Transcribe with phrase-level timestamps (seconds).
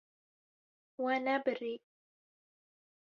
[1.03, 1.73] We nebirî.